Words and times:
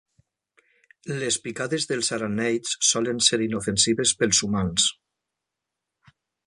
Les 1.23 1.37
picades 1.43 1.85
dels 1.91 2.09
araneids 2.19 2.73
solen 2.93 3.23
ser 3.29 3.41
inofensives 3.49 4.17
pels 4.23 4.43
humans. 4.49 4.91